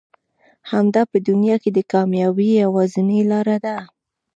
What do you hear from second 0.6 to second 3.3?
همدا په دنيا کې د کاميابي يوازنۍ